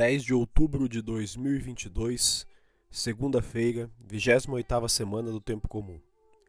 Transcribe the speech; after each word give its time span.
10 0.00 0.24
de 0.24 0.32
outubro 0.32 0.88
de 0.88 1.02
2022, 1.02 2.46
segunda-feira, 2.90 3.90
28ª 4.08 4.88
semana 4.88 5.30
do 5.30 5.38
tempo 5.42 5.68
comum. 5.68 6.00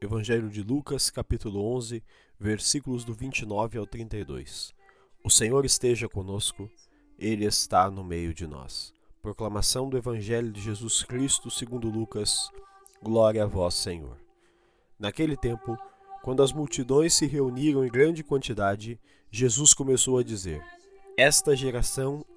Evangelho 0.02 0.48
de 0.48 0.64
Lucas, 0.64 1.10
capítulo 1.10 1.62
11, 1.76 2.02
versículos 2.40 3.04
do 3.04 3.14
29 3.14 3.77
ao 3.77 3.86
32. 3.86 4.74
O 5.22 5.30
Senhor 5.30 5.66
esteja 5.66 6.08
conosco, 6.08 6.72
ele 7.20 7.44
está 7.44 7.91
no 7.91 8.05
meio 8.05 8.34
de 8.34 8.48
nós. 8.48 8.94
Proclamação 9.22 9.90
do 9.90 9.98
Evangelho 9.98 10.49
de 10.49 10.62
Jesus 10.62 11.04
Cristo, 11.04 11.52
segundo 11.52 11.90
Lucas. 11.90 12.49
Glória 13.04 13.44
a 13.44 13.48
vós, 13.48 13.74
Senhor. 13.74 14.16
Naquele 14.98 15.36
tempo, 15.36 15.77
quando 16.24 16.41
as 16.41 16.54
multidões 16.54 17.13
se 17.16 17.26
reuniram 17.26 17.84
em 17.84 17.91
grande 17.91 18.24
quantidade, 18.24 18.98
Jesus 19.30 19.74
começou 19.74 20.20
a 20.20 20.24
dizer: 20.24 20.63
Esta 21.18 21.54
geração 21.54 22.26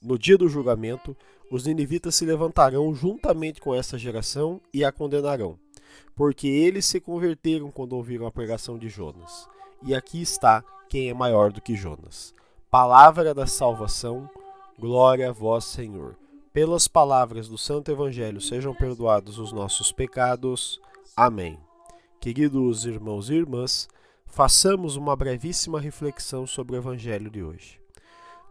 No 0.00 0.18
dia 0.18 0.38
do 0.38 0.48
julgamento, 0.48 1.16
os 1.50 1.66
ninivitas 1.66 2.14
se 2.14 2.24
levantarão 2.24 2.94
juntamente 2.94 3.60
com 3.60 3.74
esta 3.74 3.98
geração 3.98 4.60
e 4.72 4.84
a 4.84 4.92
condenarão 4.92 5.58
porque 6.20 6.46
eles 6.46 6.84
se 6.84 7.00
converteram 7.00 7.70
quando 7.70 7.94
ouviram 7.94 8.26
a 8.26 8.30
pregação 8.30 8.78
de 8.78 8.90
Jonas. 8.90 9.48
E 9.82 9.94
aqui 9.94 10.20
está 10.20 10.62
quem 10.86 11.08
é 11.08 11.14
maior 11.14 11.50
do 11.50 11.62
que 11.62 11.74
Jonas. 11.74 12.34
Palavra 12.70 13.32
da 13.32 13.46
salvação, 13.46 14.28
glória 14.78 15.30
a 15.30 15.32
vós, 15.32 15.64
Senhor. 15.64 16.16
Pelas 16.52 16.86
palavras 16.86 17.48
do 17.48 17.56
Santo 17.56 17.90
Evangelho 17.90 18.40
sejam 18.40 18.74
perdoados 18.74 19.38
os 19.38 19.50
nossos 19.50 19.92
pecados. 19.92 20.80
Amém. 21.16 21.58
Queridos 22.20 22.84
irmãos 22.84 23.30
e 23.30 23.34
irmãs, 23.34 23.88
façamos 24.26 24.96
uma 24.96 25.16
brevíssima 25.16 25.80
reflexão 25.80 26.46
sobre 26.46 26.76
o 26.76 26.78
Evangelho 26.78 27.30
de 27.30 27.42
hoje. 27.42 27.80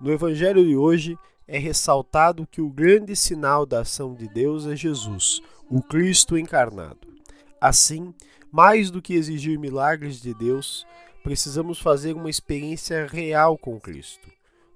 No 0.02 0.12
Evangelho 0.12 0.66
de 0.66 0.76
hoje 0.76 1.16
é 1.52 1.58
ressaltado 1.58 2.46
que 2.46 2.62
o 2.62 2.70
grande 2.70 3.16
sinal 3.16 3.66
da 3.66 3.82
ação 3.82 4.14
de 4.14 4.28
Deus 4.28 4.68
é 4.68 4.76
Jesus, 4.76 5.42
o 5.68 5.82
Cristo 5.82 6.38
encarnado. 6.38 7.08
Assim, 7.60 8.14
mais 8.52 8.92
do 8.92 9.02
que 9.02 9.16
exigir 9.16 9.58
milagres 9.58 10.22
de 10.22 10.32
Deus, 10.32 10.86
precisamos 11.24 11.80
fazer 11.80 12.16
uma 12.16 12.30
experiência 12.30 13.08
real 13.08 13.58
com 13.58 13.80
Cristo. 13.80 14.30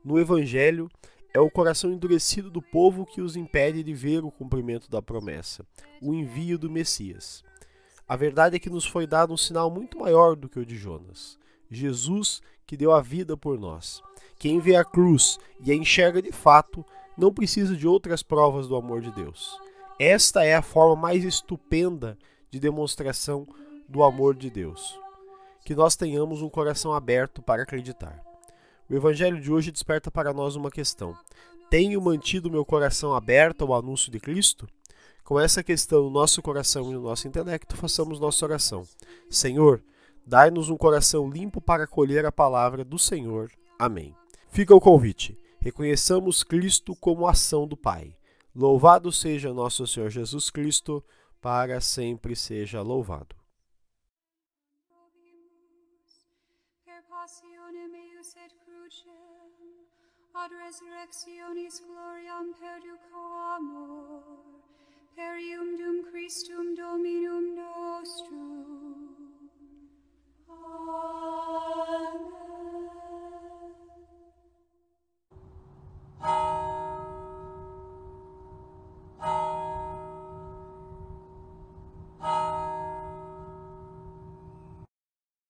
No 0.03 0.19
Evangelho, 0.19 0.89
é 1.31 1.39
o 1.39 1.49
coração 1.49 1.91
endurecido 1.91 2.49
do 2.49 2.61
povo 2.61 3.05
que 3.05 3.21
os 3.21 3.35
impede 3.35 3.83
de 3.83 3.93
ver 3.93 4.25
o 4.25 4.31
cumprimento 4.31 4.89
da 4.89 5.01
promessa, 5.01 5.63
o 6.01 6.11
envio 6.11 6.57
do 6.57 6.71
Messias. 6.71 7.43
A 8.07 8.15
verdade 8.15 8.55
é 8.55 8.59
que 8.59 8.69
nos 8.69 8.85
foi 8.85 9.05
dado 9.05 9.31
um 9.31 9.37
sinal 9.37 9.69
muito 9.69 9.99
maior 9.99 10.35
do 10.35 10.49
que 10.49 10.59
o 10.59 10.65
de 10.65 10.75
Jonas. 10.75 11.37
Jesus, 11.69 12.41
que 12.65 12.75
deu 12.75 12.91
a 12.91 13.01
vida 13.01 13.37
por 13.37 13.59
nós. 13.59 14.01
Quem 14.43 14.59
vê 14.59 14.75
a 14.75 14.83
cruz 14.83 15.39
e 15.61 15.71
a 15.71 15.73
enxerga 15.73 16.21
de 16.21 16.33
fato, 16.33 16.85
não 17.17 17.33
precisa 17.33 17.77
de 17.77 17.87
outras 17.87 18.21
provas 18.21 18.67
do 18.67 18.75
amor 18.75 18.99
de 18.99 19.09
Deus. 19.09 19.57
Esta 19.97 20.43
é 20.43 20.53
a 20.53 20.61
forma 20.61 20.97
mais 20.97 21.23
estupenda 21.23 22.17
de 22.51 22.59
demonstração 22.59 23.47
do 23.87 24.03
amor 24.03 24.35
de 24.35 24.49
Deus. 24.49 24.99
Que 25.63 25.73
nós 25.73 25.95
tenhamos 25.95 26.41
um 26.41 26.49
coração 26.49 26.91
aberto 26.91 27.41
para 27.41 27.63
acreditar. 27.63 28.21
O 28.89 28.93
Evangelho 28.93 29.39
de 29.39 29.49
hoje 29.49 29.71
desperta 29.71 30.11
para 30.11 30.33
nós 30.33 30.57
uma 30.57 30.69
questão: 30.69 31.17
Tenho 31.69 32.01
mantido 32.01 32.51
meu 32.51 32.65
coração 32.65 33.15
aberto 33.15 33.61
ao 33.61 33.73
anúncio 33.73 34.11
de 34.11 34.19
Cristo? 34.19 34.67
Com 35.23 35.39
essa 35.39 35.63
questão 35.63 36.03
no 36.03 36.09
nosso 36.09 36.41
coração 36.41 36.91
e 36.91 36.93
no 36.93 37.01
nosso 37.01 37.29
intelecto, 37.29 37.77
façamos 37.77 38.19
nossa 38.19 38.43
oração. 38.43 38.83
Senhor, 39.29 39.81
dai-nos 40.27 40.69
um 40.69 40.75
coração 40.75 41.29
limpo 41.29 41.61
para 41.61 41.85
acolher 41.85 42.25
a 42.25 42.31
palavra 42.31 42.83
do 42.83 42.99
Senhor. 42.99 43.49
Amém. 43.79 44.13
Fica 44.53 44.75
o 44.75 44.79
convite. 44.79 45.35
Reconheçamos 45.59 46.43
Cristo 46.43 46.95
como 46.95 47.27
ação 47.27 47.67
do 47.67 47.75
Pai. 47.75 48.15
Louvado 48.55 49.11
seja 49.11 49.51
nosso 49.51 49.87
Senhor 49.87 50.11
Jesus 50.11 50.51
Cristo 50.51 51.03
para 51.41 51.81
sempre 51.81 52.35
seja 52.35 52.79
louvado. 52.83 53.35
Ad 60.35 60.55
resurrectionis 60.55 61.79
gloriam 61.79 62.53
perduco 62.53 63.17
amor, 63.57 64.23
per 65.15 65.39